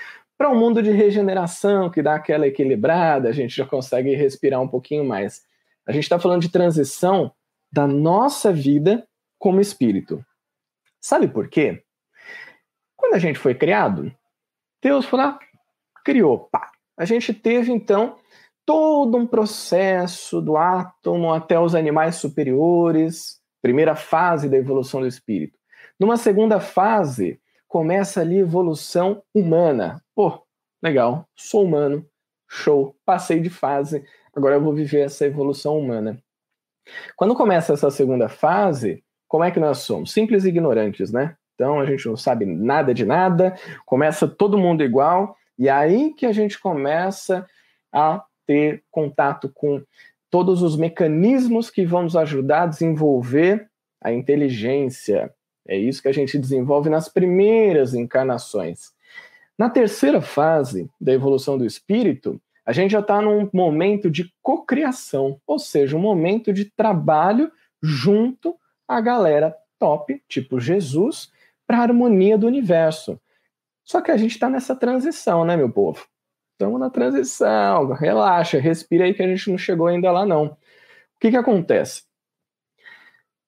para 0.42 0.50
um 0.50 0.58
mundo 0.58 0.82
de 0.82 0.90
regeneração 0.90 1.88
que 1.88 2.02
dá 2.02 2.16
aquela 2.16 2.48
equilibrada, 2.48 3.28
a 3.28 3.32
gente 3.32 3.54
já 3.54 3.64
consegue 3.64 4.12
respirar 4.16 4.60
um 4.60 4.66
pouquinho 4.66 5.04
mais. 5.04 5.44
A 5.86 5.92
gente 5.92 6.02
está 6.02 6.18
falando 6.18 6.42
de 6.42 6.48
transição 6.48 7.32
da 7.70 7.86
nossa 7.86 8.52
vida 8.52 9.06
como 9.38 9.60
espírito. 9.60 10.20
Sabe 11.00 11.28
por 11.28 11.48
quê? 11.48 11.84
Quando 12.96 13.14
a 13.14 13.20
gente 13.20 13.38
foi 13.38 13.54
criado, 13.54 14.12
Deus 14.82 15.06
foi 15.06 15.20
lá, 15.20 15.38
criou, 16.04 16.48
pá. 16.50 16.72
A 16.96 17.04
gente 17.04 17.32
teve 17.32 17.70
então 17.70 18.16
todo 18.66 19.16
um 19.16 19.28
processo 19.28 20.40
do 20.40 20.56
átomo 20.56 21.32
até 21.32 21.56
os 21.60 21.72
animais 21.72 22.16
superiores, 22.16 23.40
primeira 23.62 23.94
fase 23.94 24.48
da 24.48 24.56
evolução 24.56 25.02
do 25.02 25.06
espírito. 25.06 25.56
Numa 26.00 26.16
segunda 26.16 26.58
fase, 26.58 27.40
começa 27.72 28.20
ali 28.20 28.36
evolução 28.36 29.22
humana. 29.34 30.04
Pô, 30.14 30.42
legal, 30.82 31.26
sou 31.34 31.64
humano, 31.64 32.06
show, 32.46 32.94
passei 33.02 33.40
de 33.40 33.48
fase, 33.48 34.04
agora 34.36 34.56
eu 34.56 34.60
vou 34.60 34.74
viver 34.74 35.00
essa 35.00 35.24
evolução 35.24 35.78
humana. 35.78 36.22
Quando 37.16 37.34
começa 37.34 37.72
essa 37.72 37.90
segunda 37.90 38.28
fase, 38.28 39.02
como 39.26 39.42
é 39.42 39.50
que 39.50 39.58
nós 39.58 39.78
somos? 39.78 40.12
Simples 40.12 40.44
ignorantes, 40.44 41.10
né? 41.10 41.34
Então 41.54 41.80
a 41.80 41.86
gente 41.86 42.06
não 42.06 42.14
sabe 42.14 42.44
nada 42.44 42.92
de 42.92 43.06
nada, 43.06 43.56
começa 43.86 44.28
todo 44.28 44.58
mundo 44.58 44.84
igual, 44.84 45.34
e 45.58 45.66
aí 45.70 46.12
que 46.12 46.26
a 46.26 46.32
gente 46.32 46.60
começa 46.60 47.46
a 47.90 48.22
ter 48.46 48.84
contato 48.90 49.50
com 49.54 49.82
todos 50.28 50.60
os 50.60 50.76
mecanismos 50.76 51.70
que 51.70 51.86
vão 51.86 52.02
nos 52.02 52.16
ajudar 52.16 52.64
a 52.64 52.66
desenvolver 52.66 53.66
a 53.98 54.12
inteligência. 54.12 55.32
É 55.66 55.76
isso 55.76 56.02
que 56.02 56.08
a 56.08 56.12
gente 56.12 56.38
desenvolve 56.38 56.90
nas 56.90 57.08
primeiras 57.08 57.94
encarnações. 57.94 58.92
Na 59.56 59.70
terceira 59.70 60.20
fase 60.20 60.90
da 61.00 61.12
evolução 61.12 61.56
do 61.56 61.64
espírito, 61.64 62.40
a 62.64 62.72
gente 62.72 62.92
já 62.92 63.00
está 63.00 63.20
num 63.20 63.48
momento 63.52 64.10
de 64.10 64.32
cocriação, 64.42 65.40
ou 65.46 65.58
seja, 65.58 65.96
um 65.96 66.00
momento 66.00 66.52
de 66.52 66.64
trabalho 66.64 67.50
junto 67.82 68.56
à 68.86 69.00
galera 69.00 69.56
top, 69.78 70.22
tipo 70.28 70.60
Jesus, 70.60 71.30
para 71.66 71.78
a 71.78 71.82
harmonia 71.82 72.38
do 72.38 72.46
universo. 72.46 73.20
Só 73.84 74.00
que 74.00 74.10
a 74.10 74.16
gente 74.16 74.32
está 74.32 74.48
nessa 74.48 74.76
transição, 74.76 75.44
né, 75.44 75.56
meu 75.56 75.70
povo? 75.70 76.06
Estamos 76.52 76.78
na 76.78 76.88
transição, 76.88 77.92
relaxa, 77.92 78.60
respira 78.60 79.04
aí 79.04 79.14
que 79.14 79.22
a 79.22 79.26
gente 79.26 79.50
não 79.50 79.58
chegou 79.58 79.88
ainda 79.88 80.12
lá, 80.12 80.24
não. 80.24 80.46
O 80.46 80.56
que, 81.18 81.30
que 81.30 81.36
acontece? 81.36 82.04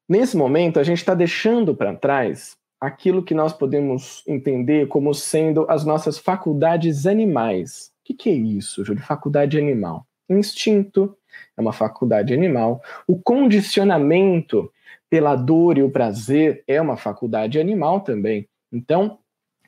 Nesse 0.08 0.36
momento, 0.36 0.78
a 0.78 0.82
gente 0.82 0.98
está 0.98 1.14
deixando 1.14 1.74
para 1.74 1.94
trás 1.94 2.56
aquilo 2.80 3.22
que 3.22 3.34
nós 3.34 3.52
podemos 3.52 4.22
entender 4.26 4.86
como 4.88 5.14
sendo 5.14 5.66
as 5.68 5.84
nossas 5.84 6.18
faculdades 6.18 7.06
animais. 7.06 7.92
O 8.00 8.04
que, 8.04 8.14
que 8.14 8.28
é 8.28 8.34
isso, 8.34 8.84
Júlio? 8.84 9.02
Faculdade 9.02 9.58
animal. 9.58 10.06
Instinto 10.28 11.16
é 11.56 11.60
uma 11.60 11.72
faculdade 11.72 12.34
animal. 12.34 12.82
O 13.06 13.18
condicionamento 13.18 14.70
pela 15.08 15.34
dor 15.36 15.78
e 15.78 15.82
o 15.82 15.90
prazer 15.90 16.62
é 16.66 16.80
uma 16.80 16.96
faculdade 16.96 17.58
animal 17.58 18.00
também. 18.00 18.46
Então, 18.70 19.18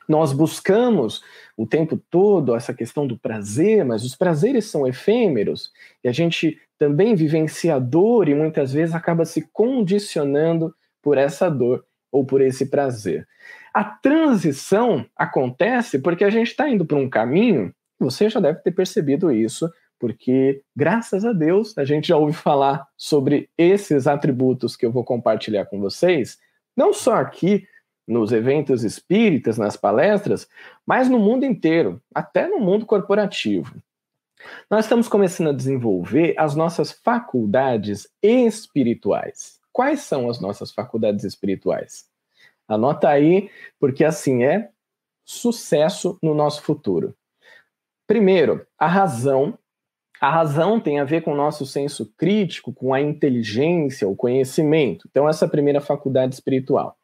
nós 0.07 0.31
buscamos 0.31 1.21
o 1.55 1.65
tempo 1.65 1.97
todo 2.09 2.55
essa 2.55 2.73
questão 2.73 3.05
do 3.05 3.17
prazer, 3.17 3.83
mas 3.83 4.03
os 4.03 4.15
prazeres 4.15 4.65
são 4.65 4.87
efêmeros 4.87 5.71
e 6.03 6.07
a 6.07 6.11
gente 6.11 6.59
também 6.77 7.15
vivencia 7.15 7.79
dor 7.79 8.29
e 8.29 8.35
muitas 8.35 8.71
vezes 8.71 8.95
acaba 8.95 9.25
se 9.25 9.49
condicionando 9.51 10.73
por 11.01 11.17
essa 11.17 11.49
dor 11.49 11.83
ou 12.11 12.25
por 12.25 12.41
esse 12.41 12.67
prazer. 12.67 13.27
A 13.73 13.83
transição 13.83 15.05
acontece 15.15 15.99
porque 15.99 16.23
a 16.23 16.29
gente 16.29 16.47
está 16.47 16.69
indo 16.69 16.85
para 16.85 16.97
um 16.97 17.09
caminho, 17.09 17.73
você 17.99 18.29
já 18.29 18.39
deve 18.39 18.59
ter 18.59 18.71
percebido 18.71 19.31
isso, 19.31 19.69
porque 19.99 20.61
graças 20.75 21.25
a 21.25 21.33
Deus 21.33 21.77
a 21.77 21.83
gente 21.83 22.07
já 22.07 22.17
ouve 22.17 22.33
falar 22.33 22.87
sobre 22.95 23.49
esses 23.57 24.07
atributos 24.07 24.75
que 24.75 24.85
eu 24.85 24.91
vou 24.91 25.03
compartilhar 25.03 25.65
com 25.65 25.79
vocês, 25.79 26.37
não 26.75 26.93
só 26.93 27.15
aqui 27.15 27.67
nos 28.07 28.31
eventos 28.31 28.83
espíritas, 28.83 29.57
nas 29.57 29.75
palestras, 29.75 30.47
mas 30.85 31.09
no 31.09 31.19
mundo 31.19 31.45
inteiro, 31.45 32.01
até 32.15 32.47
no 32.47 32.59
mundo 32.59 32.85
corporativo. 32.85 33.75
Nós 34.69 34.85
estamos 34.85 35.07
começando 35.07 35.49
a 35.49 35.53
desenvolver 35.53 36.33
as 36.37 36.55
nossas 36.55 36.91
faculdades 36.91 38.07
espirituais. 38.21 39.59
Quais 39.73 40.01
são 40.01 40.29
as 40.29 40.39
nossas 40.39 40.71
faculdades 40.71 41.23
espirituais? 41.23 42.05
Anota 42.67 43.09
aí, 43.09 43.49
porque 43.79 44.03
assim 44.03 44.43
é 44.43 44.69
sucesso 45.25 46.17
no 46.21 46.33
nosso 46.33 46.61
futuro. 46.61 47.13
Primeiro, 48.07 48.65
a 48.77 48.87
razão. 48.87 49.57
A 50.19 50.31
razão 50.31 50.79
tem 50.79 50.99
a 50.99 51.03
ver 51.03 51.21
com 51.21 51.33
o 51.33 51.35
nosso 51.35 51.65
senso 51.65 52.11
crítico, 52.17 52.73
com 52.73 52.91
a 52.91 52.99
inteligência, 52.99 54.07
o 54.07 54.15
conhecimento. 54.15 55.07
Então, 55.11 55.29
essa 55.29 55.45
é 55.45 55.47
a 55.47 55.51
primeira 55.51 55.79
faculdade 55.79 56.33
espiritual. 56.33 56.97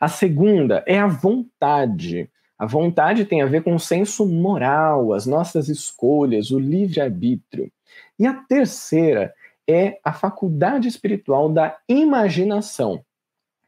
A 0.00 0.08
segunda 0.08 0.84
é 0.86 0.98
a 0.98 1.06
vontade. 1.06 2.30
A 2.58 2.66
vontade 2.66 3.24
tem 3.24 3.42
a 3.42 3.46
ver 3.46 3.62
com 3.62 3.74
o 3.74 3.80
senso 3.80 4.26
moral, 4.26 5.12
as 5.12 5.26
nossas 5.26 5.68
escolhas, 5.68 6.50
o 6.50 6.58
livre-arbítrio. 6.58 7.70
E 8.18 8.26
a 8.26 8.34
terceira 8.34 9.32
é 9.68 9.98
a 10.02 10.12
faculdade 10.12 10.88
espiritual 10.88 11.48
da 11.48 11.76
imaginação, 11.88 13.04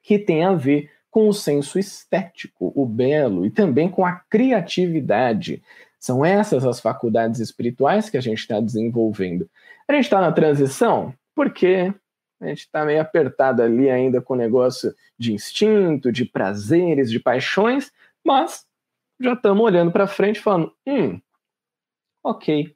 que 0.02 0.18
tem 0.18 0.44
a 0.44 0.54
ver 0.54 0.90
com 1.10 1.28
o 1.28 1.34
senso 1.34 1.78
estético, 1.78 2.72
o 2.74 2.86
belo 2.86 3.44
e 3.44 3.50
também 3.50 3.88
com 3.88 4.04
a 4.04 4.12
criatividade. 4.12 5.62
São 5.98 6.24
essas 6.24 6.64
as 6.64 6.80
faculdades 6.80 7.40
espirituais 7.40 8.08
que 8.08 8.16
a 8.16 8.20
gente 8.20 8.38
está 8.38 8.60
desenvolvendo. 8.60 9.48
A 9.86 9.92
gente 9.92 10.04
está 10.04 10.20
na 10.20 10.32
transição 10.32 11.12
porque 11.34 11.92
a 12.40 12.46
gente 12.46 12.60
está 12.60 12.84
meio 12.84 13.00
apertado 13.00 13.62
ali 13.62 13.90
ainda 13.90 14.20
com 14.20 14.34
o 14.34 14.36
negócio 14.36 14.94
de 15.18 15.32
instinto, 15.32 16.10
de 16.10 16.24
prazeres, 16.24 17.10
de 17.10 17.20
paixões, 17.20 17.92
mas 18.24 18.66
já 19.20 19.34
estamos 19.34 19.62
olhando 19.62 19.92
para 19.92 20.06
frente 20.06 20.40
falando: 20.40 20.72
hum, 20.86 21.20
ok, 22.24 22.74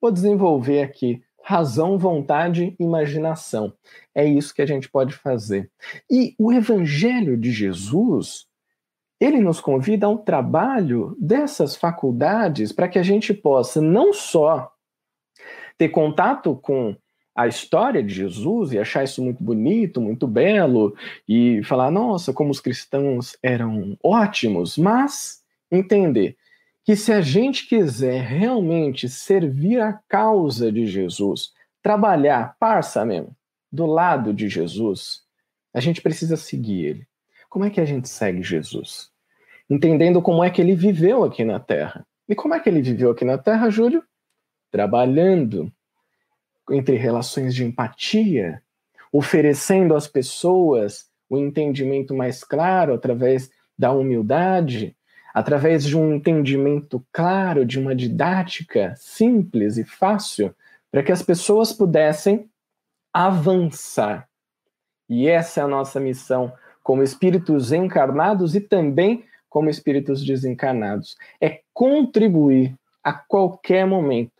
vou 0.00 0.12
desenvolver 0.12 0.82
aqui 0.82 1.22
razão, 1.42 1.96
vontade, 1.96 2.74
imaginação. 2.78 3.72
É 4.12 4.24
isso 4.24 4.52
que 4.52 4.60
a 4.60 4.66
gente 4.66 4.90
pode 4.90 5.14
fazer. 5.14 5.70
E 6.10 6.34
o 6.36 6.52
Evangelho 6.52 7.36
de 7.36 7.52
Jesus, 7.52 8.48
ele 9.20 9.40
nos 9.40 9.60
convida 9.60 10.06
ao 10.06 10.18
trabalho 10.18 11.16
dessas 11.20 11.76
faculdades 11.76 12.72
para 12.72 12.88
que 12.88 12.98
a 12.98 13.02
gente 13.02 13.32
possa 13.32 13.80
não 13.80 14.12
só 14.12 14.72
ter 15.78 15.88
contato 15.90 16.56
com 16.56 16.96
a 17.36 17.46
história 17.46 18.02
de 18.02 18.14
Jesus 18.14 18.72
e 18.72 18.78
achar 18.78 19.04
isso 19.04 19.22
muito 19.22 19.44
bonito, 19.44 20.00
muito 20.00 20.26
belo 20.26 20.96
e 21.28 21.62
falar, 21.64 21.90
nossa, 21.90 22.32
como 22.32 22.50
os 22.50 22.60
cristãos 22.60 23.36
eram 23.42 23.96
ótimos, 24.02 24.78
mas 24.78 25.42
entender 25.70 26.36
que 26.82 26.96
se 26.96 27.12
a 27.12 27.20
gente 27.20 27.68
quiser 27.68 28.22
realmente 28.22 29.08
servir 29.08 29.80
a 29.80 29.92
causa 30.08 30.72
de 30.72 30.86
Jesus, 30.86 31.52
trabalhar, 31.82 32.56
parça 32.58 33.04
mesmo, 33.04 33.36
do 33.70 33.84
lado 33.84 34.32
de 34.32 34.48
Jesus, 34.48 35.22
a 35.74 35.80
gente 35.80 36.00
precisa 36.00 36.36
seguir 36.36 36.86
ele. 36.86 37.06
Como 37.50 37.64
é 37.64 37.70
que 37.70 37.80
a 37.80 37.84
gente 37.84 38.08
segue 38.08 38.42
Jesus? 38.42 39.10
Entendendo 39.68 40.22
como 40.22 40.42
é 40.42 40.48
que 40.48 40.62
ele 40.62 40.74
viveu 40.74 41.22
aqui 41.22 41.44
na 41.44 41.60
Terra. 41.60 42.06
E 42.28 42.34
como 42.34 42.54
é 42.54 42.60
que 42.60 42.68
ele 42.68 42.80
viveu 42.80 43.10
aqui 43.10 43.24
na 43.24 43.36
Terra, 43.36 43.68
Júlio? 43.68 44.02
Trabalhando 44.70 45.70
entre 46.70 46.96
relações 46.96 47.54
de 47.54 47.64
empatia, 47.64 48.62
oferecendo 49.12 49.94
às 49.94 50.06
pessoas 50.06 51.08
o 51.28 51.38
entendimento 51.38 52.14
mais 52.14 52.44
claro 52.44 52.94
através 52.94 53.50
da 53.78 53.92
humildade, 53.92 54.96
através 55.34 55.84
de 55.84 55.96
um 55.96 56.14
entendimento 56.14 57.04
claro, 57.12 57.64
de 57.64 57.78
uma 57.78 57.94
didática 57.94 58.94
simples 58.96 59.76
e 59.76 59.84
fácil, 59.84 60.54
para 60.90 61.02
que 61.02 61.12
as 61.12 61.22
pessoas 61.22 61.72
pudessem 61.72 62.48
avançar. 63.12 64.28
E 65.08 65.28
essa 65.28 65.60
é 65.60 65.64
a 65.64 65.68
nossa 65.68 66.00
missão 66.00 66.52
como 66.82 67.02
espíritos 67.02 67.72
encarnados 67.72 68.54
e 68.54 68.60
também 68.60 69.24
como 69.48 69.68
espíritos 69.68 70.24
desencarnados. 70.24 71.16
É 71.40 71.60
contribuir 71.72 72.74
a 73.02 73.12
qualquer 73.12 73.86
momento 73.86 74.35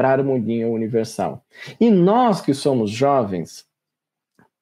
para 0.00 0.08
a 0.08 0.12
harmonia 0.12 0.66
universal. 0.66 1.44
E 1.78 1.90
nós 1.90 2.40
que 2.40 2.54
somos 2.54 2.90
jovens, 2.90 3.66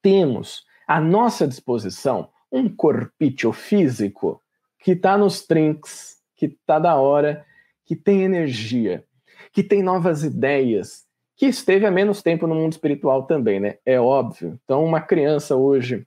temos 0.02 0.64
à 0.84 1.00
nossa 1.00 1.46
disposição 1.46 2.30
um 2.50 2.68
corpício 2.68 3.52
físico 3.52 4.42
que 4.80 4.90
está 4.90 5.16
nos 5.16 5.46
trinks, 5.46 6.16
que 6.34 6.46
está 6.46 6.80
da 6.80 6.96
hora, 6.96 7.46
que 7.84 7.94
tem 7.94 8.24
energia, 8.24 9.04
que 9.52 9.62
tem 9.62 9.80
novas 9.80 10.24
ideias, 10.24 11.06
que 11.36 11.46
esteve 11.46 11.86
há 11.86 11.90
menos 11.92 12.20
tempo 12.20 12.48
no 12.48 12.56
mundo 12.56 12.72
espiritual 12.72 13.22
também, 13.22 13.60
né? 13.60 13.78
É 13.86 14.00
óbvio. 14.00 14.58
Então, 14.64 14.84
uma 14.84 15.00
criança 15.00 15.54
hoje 15.54 16.04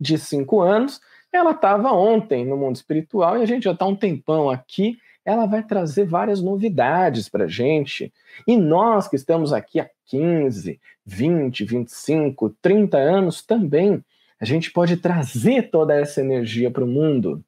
de 0.00 0.16
cinco 0.16 0.60
anos, 0.60 1.00
ela 1.32 1.50
estava 1.50 1.90
ontem 1.90 2.46
no 2.46 2.56
mundo 2.56 2.76
espiritual 2.76 3.36
e 3.38 3.42
a 3.42 3.46
gente 3.46 3.64
já 3.64 3.72
está 3.72 3.84
um 3.86 3.96
tempão 3.96 4.48
aqui 4.48 4.98
ela 5.24 5.46
vai 5.46 5.62
trazer 5.62 6.04
várias 6.04 6.42
novidades 6.42 7.28
para 7.28 7.44
a 7.44 7.48
gente. 7.48 8.12
E 8.46 8.56
nós 8.56 9.08
que 9.08 9.16
estamos 9.16 9.52
aqui 9.52 9.80
há 9.80 9.88
15, 10.06 10.80
20, 11.04 11.64
25, 11.64 12.50
30 12.60 12.98
anos 12.98 13.42
também, 13.42 14.04
a 14.40 14.44
gente 14.44 14.72
pode 14.72 14.96
trazer 14.96 15.70
toda 15.70 15.94
essa 15.94 16.20
energia 16.20 16.70
para 16.70 16.84
o 16.84 16.88
mundo, 16.88 17.44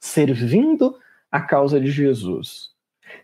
servindo 0.00 0.96
a 1.30 1.40
causa 1.40 1.80
de 1.80 1.90
Jesus, 1.90 2.70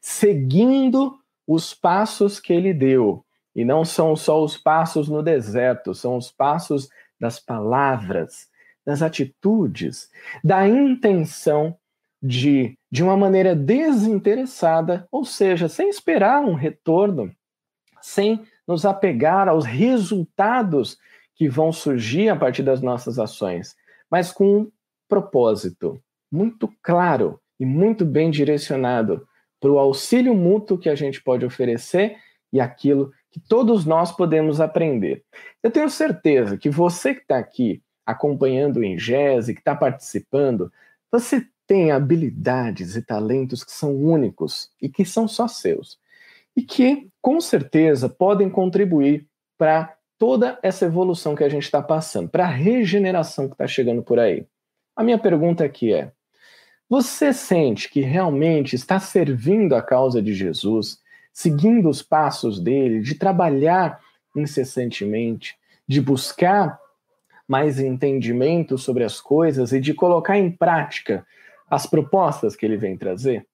seguindo 0.01 1.19
os 1.47 1.73
passos 1.73 2.41
que 2.41 2.53
ele 2.53 2.75
deu. 2.75 3.25
E 3.55 3.65
não 3.65 3.85
são 3.85 4.15
só 4.17 4.43
os 4.43 4.57
passos 4.57 5.09
no 5.09 5.23
deserto, 5.23 5.95
são 5.95 6.17
os 6.17 6.31
passos 6.31 6.89
das 7.21 7.39
palavras, 7.39 8.49
das 8.85 9.03
atitudes, 9.03 10.11
da 10.43 10.67
intenção 10.67 11.77
de, 12.23 12.77
de 12.91 13.03
uma 13.03 13.17
maneira 13.17 13.55
desinteressada, 13.55 15.07
ou 15.11 15.25
seja, 15.25 15.69
sem 15.69 15.89
esperar 15.89 16.41
um 16.41 16.55
retorno, 16.55 17.33
sem 18.01 18.43
nos 18.67 18.85
apegar 18.85 19.49
aos 19.49 19.65
resultados 19.65 20.99
que 21.35 21.49
vão 21.49 21.73
surgir 21.73 22.29
a 22.29 22.37
partir 22.37 22.63
das 22.63 22.83
nossas 22.83 23.19
ações, 23.19 23.77
mas 24.11 24.33
com 24.33 24.59
um 24.59 24.73
propósito 25.09 26.03
muito 26.31 26.69
claro 26.83 27.41
e 27.59 27.65
muito 27.65 28.05
bem 28.05 28.31
direcionado 28.31 29.27
para 29.61 29.71
o 29.71 29.79
auxílio 29.79 30.35
mútuo 30.35 30.79
que 30.79 30.89
a 30.89 30.95
gente 30.95 31.23
pode 31.23 31.45
oferecer 31.45 32.17
e 32.53 32.61
aquilo 32.61 33.13
que 33.31 33.41
todos 33.41 33.85
nós 33.85 34.13
podemos 34.13 34.61
aprender. 34.61 35.25
Eu 35.63 35.71
tenho 35.71 35.89
certeza 35.89 36.57
que 36.57 36.71
você 36.71 37.15
que 37.15 37.23
está 37.23 37.39
aqui 37.39 37.83
acompanhando 38.07 38.79
o 38.79 38.85
Ingese, 38.85 39.55
que 39.55 39.61
está 39.61 39.75
participando, 39.75 40.73
você 41.11 41.47
tem 41.69 41.91
habilidades 41.93 42.97
e 42.97 43.03
talentos 43.03 43.63
que 43.63 43.71
são 43.71 43.95
únicos 43.95 44.71
e 44.81 44.89
que 44.89 45.05
são 45.05 45.29
só 45.29 45.47
seus. 45.47 45.99
E 46.57 46.63
que, 46.63 47.11
com 47.21 47.41
certeza, 47.43 48.09
podem 48.09 48.49
contribuir 48.49 49.29
para 49.59 49.95
toda 50.19 50.59
essa 50.63 50.87
evolução 50.87 51.37
que 51.37 51.45
a 51.45 51.49
gente 51.49 51.65
está 51.65 51.83
passando, 51.83 52.31
para 52.31 52.45
a 52.45 52.51
regeneração 52.51 53.47
que 53.47 53.55
está 53.55 53.67
chegando 53.67 54.03
por 54.03 54.19
aí. 54.19 54.47
A 54.97 55.05
minha 55.05 55.19
pergunta 55.19 55.63
aqui 55.63 55.93
é: 55.93 56.11
você 56.89 57.35
sente 57.35 57.91
que 57.91 58.01
realmente 58.01 58.75
está 58.75 58.99
servindo 58.99 59.75
a 59.75 59.83
causa 59.83 60.23
de 60.23 60.33
Jesus, 60.33 60.99
seguindo 61.35 61.91
os 61.91 62.01
passos 62.01 62.59
dele, 62.59 63.01
de 63.01 63.15
trabalhar 63.15 64.01
incessantemente, 64.35 65.55
de 65.87 66.01
buscar 66.01 66.79
mais 67.47 67.79
entendimento 67.79 68.79
sobre 68.79 69.05
as 69.05 69.21
coisas 69.21 69.73
e 69.73 69.81
de 69.81 69.93
colocar 69.93 70.39
em 70.39 70.51
prática 70.51 71.27
as 71.71 71.87
propostas 71.87 72.57
que 72.57 72.65
ele 72.65 72.77
vem 72.77 72.97
trazer. 72.97 73.47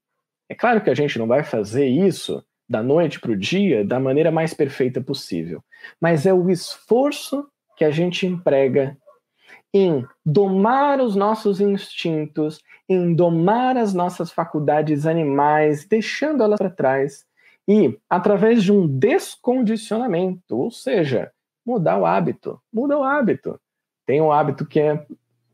É 0.48 0.54
claro 0.54 0.80
que 0.82 0.90
a 0.90 0.94
gente 0.94 1.18
não 1.18 1.26
vai 1.26 1.42
fazer 1.42 1.86
isso 1.86 2.44
da 2.68 2.82
noite 2.82 3.20
para 3.20 3.32
o 3.32 3.36
dia 3.36 3.84
da 3.84 4.00
maneira 4.00 4.30
mais 4.30 4.54
perfeita 4.54 5.00
possível, 5.00 5.62
mas 6.00 6.26
é 6.26 6.32
o 6.32 6.50
esforço 6.50 7.46
que 7.76 7.84
a 7.84 7.90
gente 7.90 8.26
emprega 8.26 8.96
em 9.72 10.06
domar 10.24 11.00
os 11.00 11.16
nossos 11.16 11.60
instintos, 11.60 12.62
em 12.88 13.14
domar 13.14 13.76
as 13.76 13.92
nossas 13.92 14.30
faculdades 14.30 15.06
animais, 15.06 15.84
deixando 15.86 16.42
elas 16.42 16.58
para 16.58 16.70
trás 16.70 17.26
e 17.66 17.98
através 18.08 18.62
de 18.62 18.70
um 18.70 18.86
descondicionamento, 18.86 20.56
ou 20.56 20.70
seja, 20.70 21.32
mudar 21.66 21.98
o 21.98 22.06
hábito, 22.06 22.60
muda 22.72 22.96
o 22.96 23.02
hábito. 23.02 23.60
Tem 24.06 24.20
um 24.20 24.30
hábito 24.30 24.66
que 24.66 24.78
é 24.78 25.04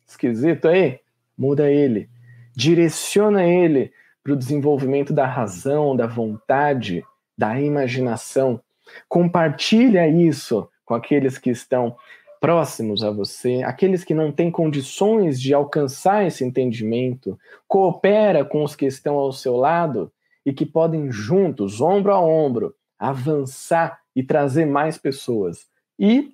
esquisito 0.06 0.68
aí, 0.68 1.00
muda 1.38 1.70
ele 1.70 2.10
direciona 2.54 3.44
ele 3.44 3.92
para 4.22 4.32
o 4.32 4.36
desenvolvimento 4.36 5.12
da 5.12 5.26
razão, 5.26 5.96
da 5.96 6.06
vontade, 6.06 7.04
da 7.36 7.60
imaginação. 7.60 8.60
Compartilha 9.08 10.08
isso 10.08 10.68
com 10.84 10.94
aqueles 10.94 11.38
que 11.38 11.50
estão 11.50 11.96
próximos 12.40 13.04
a 13.04 13.10
você, 13.10 13.62
aqueles 13.64 14.02
que 14.02 14.14
não 14.14 14.32
têm 14.32 14.50
condições 14.50 15.40
de 15.40 15.52
alcançar 15.52 16.26
esse 16.26 16.42
entendimento. 16.42 17.38
Coopera 17.68 18.44
com 18.44 18.64
os 18.64 18.74
que 18.74 18.86
estão 18.86 19.16
ao 19.16 19.32
seu 19.32 19.56
lado 19.56 20.10
e 20.44 20.52
que 20.52 20.64
podem 20.64 21.12
juntos, 21.12 21.80
ombro 21.80 22.12
a 22.12 22.20
ombro, 22.20 22.74
avançar 22.98 24.00
e 24.16 24.22
trazer 24.22 24.64
mais 24.64 24.96
pessoas. 24.96 25.66
E 25.98 26.32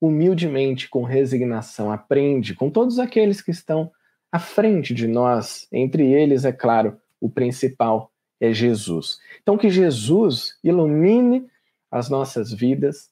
humildemente, 0.00 0.88
com 0.88 1.02
resignação, 1.02 1.90
aprende 1.90 2.54
com 2.54 2.70
todos 2.70 2.98
aqueles 2.98 3.42
que 3.42 3.50
estão 3.50 3.90
à 4.30 4.38
frente 4.38 4.92
de 4.94 5.06
nós, 5.06 5.66
entre 5.72 6.06
eles, 6.12 6.44
é 6.44 6.52
claro, 6.52 6.98
o 7.20 7.28
principal 7.28 8.12
é 8.40 8.52
Jesus. 8.52 9.18
Então, 9.42 9.56
que 9.56 9.70
Jesus 9.70 10.56
ilumine 10.62 11.46
as 11.90 12.08
nossas 12.08 12.52
vidas, 12.52 13.10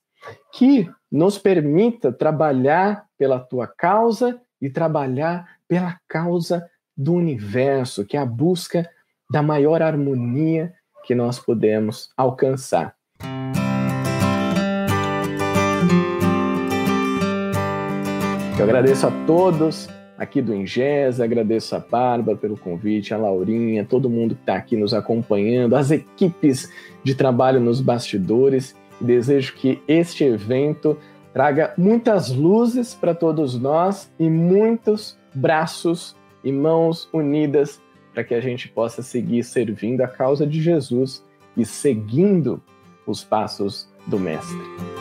que 0.53 0.89
nos 1.11 1.39
permita 1.39 2.13
trabalhar 2.13 3.07
pela 3.17 3.41
tua 3.41 3.67
causa 3.67 4.41
e 4.61 4.69
trabalhar 4.69 5.59
pela 5.67 5.99
causa 6.07 6.69
do 6.97 7.15
universo, 7.15 8.05
que 8.05 8.17
é 8.17 8.21
a 8.21 8.27
busca 8.27 8.89
da 9.31 9.43
maior 9.43 9.83
harmonia 9.83 10.75
que 11.05 11.15
nós 11.15 11.39
podemos 11.39 12.11
alcançar. 12.17 12.95
Eu 18.59 18.65
agradeço 18.65 19.07
a 19.07 19.11
todos 19.27 19.89
aqui 20.19 20.41
do 20.41 20.55
Ingesa, 20.55 21.25
agradeço 21.25 21.75
a 21.77 21.79
Bárbara 21.79 22.39
pelo 22.39 22.57
convite, 22.57 23.13
a 23.13 23.17
Laurinha, 23.17 23.85
todo 23.85 24.11
mundo 24.11 24.35
que 24.35 24.43
está 24.43 24.57
aqui 24.57 24.77
nos 24.77 24.95
acompanhando, 24.95 25.77
as 25.77 25.91
equipes 25.91 26.73
de 27.03 27.15
trabalho 27.15 27.61
nos 27.61 27.81
bastidores. 27.81 28.75
Desejo 29.01 29.55
que 29.55 29.83
este 29.87 30.25
evento 30.25 30.99
traga 31.33 31.75
muitas 31.77 32.31
luzes 32.31 32.95
para 32.95 33.15
todos 33.15 33.61
nós 33.61 34.11
e 34.19 34.29
muitos 34.29 35.19
braços 35.35 36.17
e 36.43 36.51
mãos 36.51 37.09
unidas 37.13 37.81
para 38.15 38.25
que 38.25 38.35
a 38.35 38.41
gente 38.41 38.69
possa 38.69 39.03
seguir 39.03 39.45
servindo 39.45 40.01
a 40.01 40.09
causa 40.09 40.47
de 40.47 40.63
Jesus 40.63 41.23
e 41.55 41.67
seguindo 41.67 42.63
os 43.07 43.23
passos 43.23 43.87
do 44.07 44.19
Mestre. 44.19 44.96